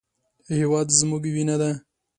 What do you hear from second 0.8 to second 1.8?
زموږ وینه ده